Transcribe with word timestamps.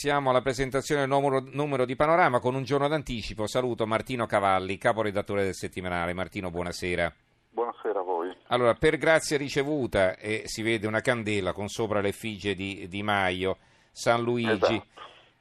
Siamo 0.00 0.30
alla 0.30 0.40
presentazione 0.40 1.02
del 1.02 1.10
numero, 1.10 1.44
numero, 1.50 1.84
di 1.84 1.94
Panorama 1.94 2.40
con 2.40 2.54
un 2.54 2.62
giorno 2.64 2.88
d'anticipo. 2.88 3.46
Saluto 3.46 3.86
Martino 3.86 4.24
Cavalli, 4.24 4.78
caporedattore 4.78 5.44
del 5.44 5.54
settimanale. 5.54 6.14
Martino, 6.14 6.50
buonasera. 6.50 7.14
Buonasera 7.50 8.00
a 8.00 8.02
voi. 8.02 8.34
Allora, 8.46 8.72
per 8.72 8.96
grazia 8.96 9.36
ricevuta, 9.36 10.16
e 10.16 10.44
si 10.46 10.62
vede 10.62 10.86
una 10.86 11.02
candela 11.02 11.52
con 11.52 11.68
sopra 11.68 12.00
l'effigie 12.00 12.54
di 12.54 12.86
Di 12.88 13.02
Maio, 13.02 13.58
San 13.92 14.22
Luigi. 14.22 14.52
Esatto. 14.52 14.86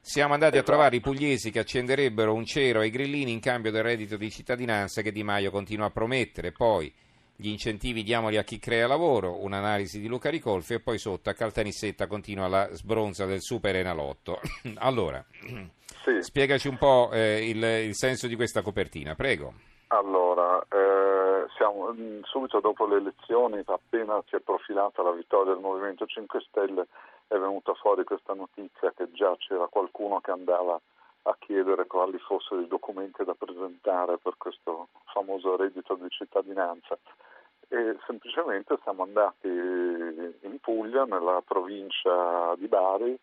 Siamo 0.01 0.33
andati 0.33 0.55
Esatto. 0.57 0.71
a 0.71 0.73
trovare 0.73 0.95
i 0.97 0.99
pugliesi 0.99 1.51
che 1.51 1.59
accenderebbero 1.59 2.33
un 2.33 2.43
cero 2.43 2.81
ai 2.81 2.89
grillini 2.89 3.31
in 3.31 3.39
cambio 3.39 3.71
del 3.71 3.83
reddito 3.83 4.17
di 4.17 4.29
cittadinanza 4.29 5.01
che 5.01 5.13
Di 5.13 5.23
Maio 5.23 5.51
continua 5.51 5.85
a 5.85 5.91
promettere. 5.91 6.51
Poi 6.51 6.93
gli 7.41 7.47
incentivi 7.47 8.03
diamoli 8.03 8.35
a 8.35 8.43
chi 8.43 8.59
crea 8.59 8.85
lavoro, 8.85 9.41
un'analisi 9.41 10.01
di 10.01 10.09
Luca 10.09 10.29
Ricolfi 10.29 10.73
e 10.73 10.81
poi 10.81 10.97
sotto 10.97 11.29
a 11.29 11.33
Caltanissetta 11.33 12.05
continua 12.05 12.49
la 12.49 12.67
sbronza 12.73 13.25
del 13.25 13.39
super 13.39 13.77
enalotto. 13.77 14.41
allora, 14.79 15.23
Sì, 16.03 16.21
spiegaci 16.21 16.67
un 16.67 16.77
po' 16.77 17.09
eh, 17.13 17.47
il, 17.47 17.63
il 17.63 17.95
senso 17.95 18.27
di 18.27 18.35
questa 18.35 18.61
copertina, 18.61 19.15
prego. 19.15 19.53
allora, 19.87 20.61
eh, 20.69 21.45
siamo 21.55 21.93
mm, 21.93 22.23
subito 22.23 22.59
dopo 22.59 22.85
le 22.85 22.97
elezioni, 22.97 23.61
appena 23.65 24.21
si 24.27 24.35
è 24.35 24.41
profilata 24.41 25.01
la 25.01 25.11
vittoria 25.11 25.53
del 25.53 25.61
Movimento 25.61 26.05
5 26.05 26.41
Stelle, 26.41 26.87
è 27.27 27.37
venuta 27.37 27.73
fuori 27.75 28.03
questa 28.03 28.33
notizia 28.33 28.91
che 28.97 29.09
già 29.13 29.33
c'era 29.37 29.67
qualcuno 29.67 30.19
che 30.19 30.31
andava 30.31 30.77
a 31.23 31.35
chiedere 31.39 31.87
quali 31.87 32.17
fossero 32.19 32.59
i 32.59 32.67
documenti 32.67 33.23
da 33.23 33.33
presentare 33.33 34.17
per 34.17 34.33
questo 34.37 34.89
famoso 35.13 35.55
reddito 35.55 35.95
di 35.95 36.09
cittadinanza. 36.09 36.97
E 37.71 37.97
semplicemente 38.07 38.79
siamo 38.81 39.03
andati 39.03 39.47
in 39.47 40.57
Puglia, 40.59 41.05
nella 41.05 41.41
provincia 41.45 42.55
di 42.55 42.67
Bari, 42.67 43.17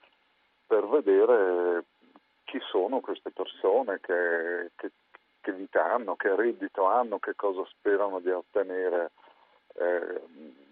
per 0.67 0.87
vedere 0.87 1.85
chi 2.45 2.61
sono 2.71 3.01
queste 3.01 3.31
persone, 3.31 3.99
che, 4.01 4.71
che, 4.77 4.91
che 5.41 5.53
vita 5.53 5.93
hanno, 5.93 6.15
che 6.15 6.35
reddito 6.37 6.85
hanno, 6.85 7.19
che 7.19 7.35
cosa 7.35 7.65
sperano 7.67 8.21
di 8.21 8.31
ottenere 8.31 9.11
eh, 9.75 10.23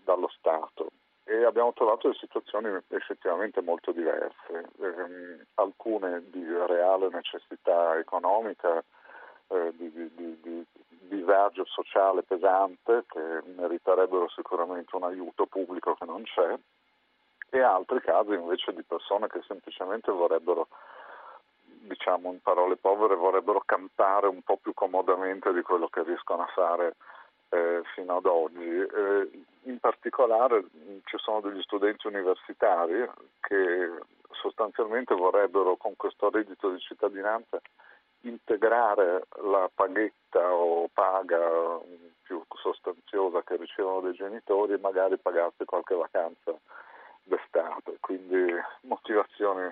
dallo 0.05 0.29
Stato. 0.29 0.91
E 1.25 1.45
abbiamo 1.45 1.73
trovato 1.73 2.09
le 2.09 2.15
situazioni 2.15 2.69
effettivamente 2.89 3.61
molto 3.61 3.91
diverse, 3.91 4.69
ehm, 4.79 5.45
alcune 5.55 6.23
di 6.31 6.45
reale 6.45 7.09
necessità 7.09 7.99
economica, 7.99 8.85
eh, 9.49 9.73
di, 9.75 9.91
di, 9.93 10.41
di 10.41 10.54
disagio 11.35 11.65
sociale 11.65 12.23
pesante 12.23 13.05
che 13.09 13.43
meriterebbero 13.57 14.29
sicuramente 14.29 14.95
un 14.95 15.03
aiuto 15.03 15.47
pubblico 15.47 15.95
che 15.95 16.05
non 16.05 16.23
c'è, 16.23 16.57
e 17.51 17.61
altri 17.61 18.01
casi 18.01 18.35
invece 18.35 18.73
di 18.73 18.83
persone 18.83 19.27
che 19.27 19.43
semplicemente 19.47 20.13
vorrebbero 20.13 20.69
diciamo 21.87 22.31
in 22.31 22.41
parole 22.41 22.77
povere, 22.77 23.15
vorrebbero 23.15 23.63
campare 23.67 24.27
un 24.27 24.43
po' 24.43 24.57
più 24.57 24.73
comodamente 24.73 25.53
di 25.53 25.61
quello 25.63 25.89
che 25.89 26.03
riescono 26.03 26.43
a 26.43 26.51
fare 26.55 26.95
eh, 27.51 27.83
fino 27.95 28.17
ad 28.17 28.27
oggi. 28.27 28.65
Eh, 28.65 29.31
in 29.65 29.79
particolare 29.81 30.63
mh, 30.63 30.99
ci 31.05 31.19
sono 31.19 31.41
degli 31.41 31.61
studenti 31.63 32.07
universitari 32.07 33.09
che 33.41 33.91
sostanzialmente 34.31 35.15
vorrebbero 35.15 35.77
con 35.77 35.95
questo 35.97 36.31
reddito 36.31 36.71
di 36.71 36.81
cittadinanza 36.81 37.61
integrare 38.25 39.27
la 39.43 39.71
paghetta 39.73 40.53
o 40.53 40.64
paga 41.05 41.39
mh, 41.39 42.13
più 42.23 42.43
sostanziosa 42.55 43.43
che 43.43 43.57
ricevono 43.57 44.01
dei 44.01 44.15
genitori 44.15 44.73
e 44.73 44.79
magari 44.79 45.19
pagarsi 45.19 45.65
qualche 45.65 45.95
vacanza 45.95 46.55
d'estate, 47.23 47.99
quindi 48.01 48.55
motivazioni 48.83 49.71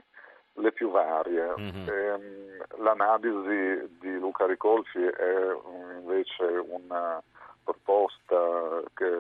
le 0.55 0.73
più 0.73 0.91
varie. 0.91 1.55
Mhm. 1.57 1.89
Ehm, 1.89 2.65
l'analisi 2.83 3.97
di 3.99 4.19
Luca 4.19 4.47
Ricolfi 4.47 5.03
è 5.03 5.53
um, 5.53 6.01
invece 6.01 6.45
una 6.45 7.23
proposta 7.65 8.83
che 8.92 9.11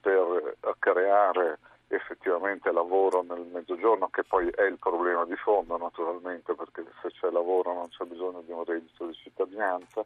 per 0.00 0.56
creare 0.78 1.58
effettivamente 1.88 2.72
lavoro 2.72 3.22
nel 3.22 3.46
mezzogiorno, 3.52 4.08
che 4.08 4.24
poi 4.24 4.48
è 4.48 4.62
il 4.62 4.78
problema 4.78 5.24
di 5.24 5.36
fondo 5.36 5.76
naturalmente, 5.76 6.54
perché 6.54 6.84
se 7.02 7.10
c'è 7.10 7.30
lavoro 7.30 7.72
non 7.72 7.88
c'è 7.88 8.04
bisogno 8.04 8.40
di 8.42 8.52
un 8.52 8.64
reddito 8.64 9.06
di 9.06 9.14
cittadinanza, 9.14 10.02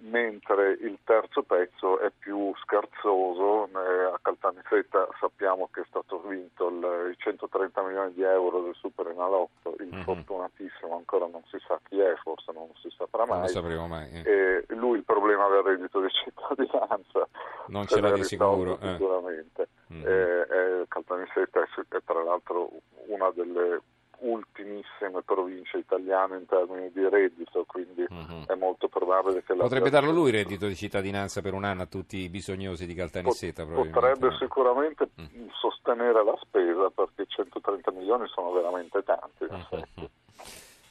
mentre 0.00 0.72
il 0.80 0.98
terzo 1.04 1.42
pezzo 1.42 1.98
è 1.98 2.10
più 2.16 2.54
scherzoso, 2.62 3.66
eh, 3.66 4.04
a 4.12 4.18
Caltanissetta 4.22 5.08
sappiamo 5.18 5.68
che 5.72 5.80
è 5.80 5.84
stato 5.88 6.20
vinto 6.26 6.68
il, 6.68 7.10
i 7.12 7.16
130 7.18 7.82
milioni 7.82 8.12
di 8.14 8.22
euro 8.22 8.60
del 8.62 8.74
Super 8.76 9.08
Enalotto, 9.08 9.74
Mhm. 9.78 10.02
fortunatissimo 10.02 10.94
ancora 10.96 11.26
non 11.26 11.42
si 11.50 11.58
sa 11.66 11.78
chi 11.88 11.98
è, 11.98 12.14
forse 12.22 12.52
non 12.52 12.68
si 12.80 12.88
saprà 12.96 13.24
Non 13.24 13.38
mai. 13.40 13.48
sapremo 13.48 13.86
mai. 13.86 14.10
eh. 14.24 14.64
E 14.68 14.74
lui 14.74 14.98
il 14.98 15.04
problema 15.04 15.48
del 15.48 15.62
reddito 15.62 16.00
di 16.00 16.08
cittadinanza 16.10 17.26
Non 17.68 17.86
ce 17.86 18.00
l'ha 18.00 18.12
di 18.12 18.24
sicuro. 18.24 18.78
eh. 18.80 18.92
sicuramente. 18.92 19.68
Mhm. 19.88 20.06
Eh, 20.06 20.46
eh, 20.50 20.84
Caltanissetta 20.88 21.60
è, 21.60 21.96
è 21.96 21.98
tra 22.04 22.22
l'altro 22.22 22.70
una 23.06 23.30
delle 23.30 23.80
ultimissime 24.20 25.22
province 25.24 25.78
italiane 25.78 26.36
in 26.38 26.46
termini 26.46 26.90
di 26.92 27.08
reddito, 27.08 27.64
quindi 27.66 28.04
Mhm. 28.08 28.44
è 28.46 28.54
molto 28.54 28.88
probabile 28.88 29.42
che 29.42 29.54
Potrebbe 29.54 29.90
darlo 29.90 30.10
lui 30.10 30.28
il 30.30 30.36
reddito 30.36 30.66
di 30.66 30.74
cittadinanza 30.74 31.40
per 31.40 31.54
un 31.54 31.64
anno 31.64 31.82
a 31.82 31.86
tutti 31.86 32.18
i 32.18 32.28
bisognosi 32.28 32.86
di 32.86 32.94
Caltanissetta, 32.94 33.64
potrebbe 33.64 34.36
sicuramente 34.38 35.10
Mm. 35.20 35.48
sostenere 35.60 36.24
la 36.24 36.36
spesa 36.40 36.90
perché 36.90 37.26
130 37.26 37.90
milioni 37.92 38.26
sono 38.28 38.52
veramente 38.52 39.02
tanti. 39.02 39.46
Mhm. 39.48 40.08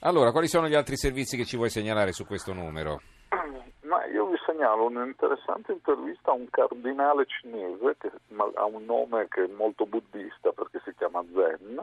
Allora, 0.01 0.31
quali 0.31 0.47
sono 0.47 0.67
gli 0.67 0.75
altri 0.75 0.95
servizi 0.95 1.37
che 1.37 1.45
ci 1.45 1.57
vuoi 1.57 1.69
segnalare 1.69 2.11
su 2.11 2.25
questo 2.25 2.53
numero? 2.53 3.01
Ma 3.87 4.05
io 4.05 4.27
vi 4.27 4.37
segnalo 4.45 4.85
un'interessante 4.85 5.71
intervista 5.71 6.31
a 6.31 6.33
un 6.35 6.47
cardinale 6.49 7.25
cinese 7.25 7.95
che 7.99 8.11
ha 8.55 8.65
un 8.65 8.83
nome 8.85 9.27
che 9.29 9.45
è 9.45 9.47
molto 9.47 9.85
buddista 9.85 10.51
perché 10.51 10.81
si 10.83 10.93
chiama 10.97 11.23
Zen, 11.33 11.81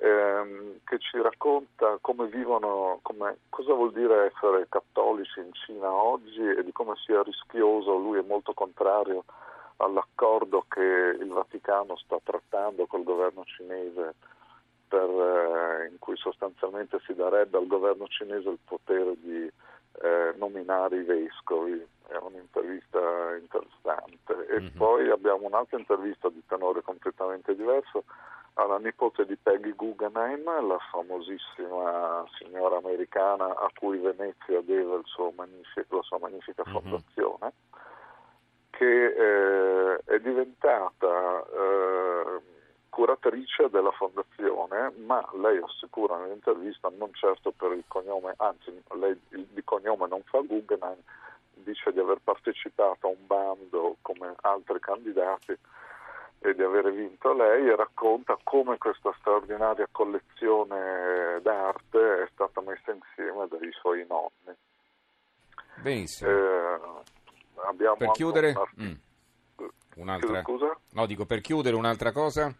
ehm, 0.00 0.80
che 0.84 0.98
ci 0.98 1.20
racconta 1.20 1.98
come 2.00 2.26
vivono, 2.26 2.98
come- 3.02 3.38
cosa 3.48 3.74
vuol 3.74 3.92
dire 3.92 4.26
essere 4.34 4.66
cattolici 4.68 5.40
in 5.40 5.52
Cina 5.52 5.92
oggi 5.92 6.42
e 6.42 6.64
di 6.64 6.72
come 6.72 6.94
sia 7.04 7.22
rischioso, 7.22 7.96
lui 7.96 8.18
è 8.18 8.22
molto 8.22 8.52
contrario 8.54 9.24
all'accordo 9.76 10.64
che 10.68 10.80
il 10.80 11.28
Vaticano 11.28 11.96
sta 11.96 12.18
trattando 12.22 12.86
col 12.86 13.02
governo 13.02 13.44
cinese 13.44 14.14
per, 14.88 15.08
eh, 15.08 15.88
in 15.90 15.98
cui 15.98 16.16
sostanzialmente 16.16 16.98
si 17.06 17.14
darebbe 17.14 17.56
al 17.58 17.66
governo 17.66 18.06
cinese 18.08 18.48
il 18.48 18.58
potere 18.64 19.14
di 19.20 19.50
eh, 20.02 20.32
nominare 20.36 20.96
i 20.96 21.02
vescovi. 21.04 21.86
È 22.06 22.16
un'intervista 22.16 23.36
interessante. 23.36 24.46
E 24.48 24.60
Mhm. 24.60 24.70
poi 24.76 25.08
abbiamo 25.10 25.46
un'altra 25.46 25.78
intervista 25.78 26.28
di 26.28 26.42
tenore 26.46 26.82
completamente 26.82 27.54
diverso 27.54 28.04
alla 28.54 28.78
nipote 28.78 29.24
di 29.26 29.36
Peggy 29.36 29.74
Guggenheim, 29.74 30.44
la 30.66 30.78
famosissima 30.90 32.24
signora 32.38 32.76
americana 32.76 33.46
a 33.56 33.70
cui 33.78 33.98
Venezia 33.98 34.60
deve 34.60 34.96
il 34.96 35.04
suo 35.04 35.32
magnifico- 35.36 35.96
la 35.96 36.02
sua 36.02 36.18
magnifica 36.18 36.62
Mhm. 36.66 36.72
fondazione, 36.72 37.52
che 38.70 39.04
eh, 39.06 40.00
è 40.04 40.18
diventata 40.20 41.44
eh, 41.52 42.40
curatrice 42.88 43.70
della 43.70 43.92
fondazione, 43.92 44.92
ma 45.04 45.26
lei 45.34 45.58
assicura 45.58 46.18
nell'intervista 46.18 46.90
non 46.96 47.12
certo 47.14 47.52
per 47.52 47.72
il 47.72 47.84
cognome, 47.86 48.34
anzi 48.38 48.82
lei 48.94 49.18
il, 49.30 49.46
di 49.46 49.62
cognome 49.64 50.08
non 50.08 50.22
fa 50.24 50.40
Guggenheim, 50.40 50.98
dice 51.54 51.92
di 51.92 52.00
aver 52.00 52.18
partecipato 52.22 53.06
a 53.06 53.10
un 53.10 53.26
bando 53.26 53.96
come 54.02 54.34
altri 54.40 54.80
candidati 54.80 55.56
e 56.42 56.54
di 56.54 56.62
aver 56.62 56.90
vinto 56.92 57.34
lei 57.34 57.68
e 57.68 57.76
racconta 57.76 58.36
come 58.42 58.78
questa 58.78 59.14
straordinaria 59.18 59.86
collezione 59.90 61.38
d'arte 61.42 62.22
è 62.22 62.28
stata 62.32 62.62
messa 62.62 62.92
insieme 62.92 63.46
dai 63.48 63.70
suoi 63.72 64.06
nonni. 64.08 64.56
Benissimo. 65.82 66.30
Eh, 66.30 66.80
abbiamo 67.66 67.96
per 67.96 68.10
chiudere, 68.12 68.54
mm, 68.80 68.92
un'altra... 69.96 70.40
Scusa? 70.42 70.78
No, 70.92 71.06
dico 71.06 71.26
per 71.26 71.42
chiudere 71.42 71.76
un'altra 71.76 72.10
cosa. 72.12 72.52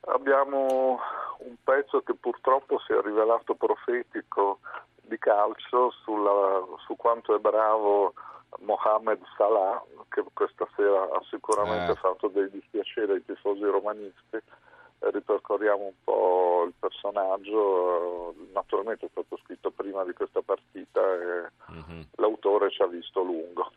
Abbiamo 0.00 0.98
un 1.40 1.54
pezzo 1.62 2.00
che 2.00 2.14
purtroppo 2.14 2.78
si 2.80 2.92
è 2.92 3.00
rivelato 3.02 3.54
profetico 3.54 4.60
di 5.02 5.18
calcio 5.18 5.90
sulla- 5.90 6.64
su 6.86 6.96
quanto 6.96 7.34
è 7.34 7.38
bravo 7.38 8.14
Mohamed 8.60 9.20
Salah, 9.36 9.82
che 10.08 10.24
questa 10.32 10.66
sera 10.74 11.02
ha 11.02 11.22
sicuramente 11.30 11.92
Eh. 11.92 11.96
fatto 11.96 12.28
dei 12.28 12.50
dispiaceri 12.50 13.12
ai 13.12 13.24
tifosi 13.24 13.62
romanisti. 13.64 14.36
Eh, 14.36 15.10
Ripercorriamo 15.10 15.84
un 15.84 15.92
po' 16.02 16.64
il 16.66 16.74
personaggio, 16.78 18.34
naturalmente 18.52 19.06
è 19.06 19.08
stato 19.10 19.38
scritto 19.44 19.70
prima 19.70 20.02
di 20.04 20.12
questa 20.12 20.42
partita 20.42 21.00
e 21.00 21.50
Mhm. 21.68 22.08
l'autore 22.16 22.70
ci 22.70 22.82
ha 22.82 22.86
visto 22.86 23.22
lungo. 23.22 23.70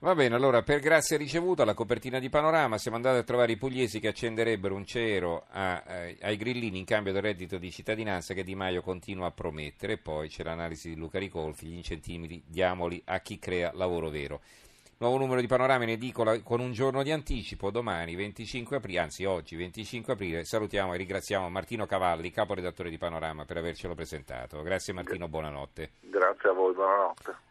Va 0.00 0.14
bene, 0.14 0.36
allora 0.36 0.62
per 0.62 0.78
grazia 0.78 1.16
ricevuta 1.16 1.64
la 1.64 1.74
copertina 1.74 2.20
di 2.20 2.28
Panorama 2.28 2.78
siamo 2.78 2.96
andati 2.96 3.18
a 3.18 3.24
trovare 3.24 3.50
i 3.50 3.56
pugliesi 3.56 3.98
che 3.98 4.06
accenderebbero 4.06 4.72
un 4.72 4.84
cero 4.84 5.46
a, 5.50 5.82
eh, 5.88 6.16
ai 6.20 6.36
grillini 6.36 6.78
in 6.78 6.84
cambio 6.84 7.12
del 7.12 7.20
reddito 7.20 7.58
di 7.58 7.68
cittadinanza 7.72 8.32
che 8.32 8.44
Di 8.44 8.54
Maio 8.54 8.80
continua 8.80 9.26
a 9.26 9.32
promettere. 9.32 9.98
Poi 9.98 10.28
c'è 10.28 10.44
l'analisi 10.44 10.90
di 10.90 10.94
Luca 10.94 11.18
Ricolfi, 11.18 11.66
gli 11.66 11.74
incentivi 11.74 12.40
diamoli 12.46 13.02
a 13.06 13.18
chi 13.18 13.40
crea 13.40 13.72
lavoro 13.74 14.08
vero. 14.08 14.40
Nuovo 14.98 15.18
numero 15.18 15.40
di 15.40 15.48
Panorama 15.48 15.82
in 15.82 15.90
edicola 15.90 16.40
con 16.42 16.60
un 16.60 16.70
giorno 16.70 17.02
di 17.02 17.10
anticipo, 17.10 17.72
domani 17.72 18.14
25 18.14 18.76
aprile, 18.76 19.00
anzi 19.00 19.24
oggi 19.24 19.56
25 19.56 20.12
aprile. 20.12 20.44
Salutiamo 20.44 20.94
e 20.94 20.96
ringraziamo 20.96 21.48
Martino 21.48 21.86
Cavalli, 21.86 22.30
caporedattore 22.30 22.90
di 22.90 22.98
Panorama, 22.98 23.44
per 23.44 23.56
avercelo 23.56 23.96
presentato. 23.96 24.62
Grazie 24.62 24.92
Martino, 24.92 25.26
buonanotte. 25.26 25.90
Grazie 26.02 26.50
a 26.50 26.52
voi, 26.52 26.72
buonanotte. 26.72 27.46